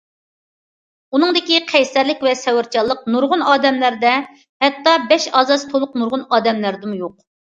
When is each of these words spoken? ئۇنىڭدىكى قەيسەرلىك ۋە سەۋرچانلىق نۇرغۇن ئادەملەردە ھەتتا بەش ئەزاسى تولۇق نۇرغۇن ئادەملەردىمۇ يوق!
ئۇنىڭدىكى 1.17 1.57
قەيسەرلىك 1.71 2.23
ۋە 2.27 2.31
سەۋرچانلىق 2.39 3.03
نۇرغۇن 3.15 3.45
ئادەملەردە 3.51 4.15
ھەتتا 4.67 4.95
بەش 5.13 5.27
ئەزاسى 5.41 5.71
تولۇق 5.75 5.95
نۇرغۇن 6.03 6.25
ئادەملەردىمۇ 6.37 6.99
يوق! 7.03 7.17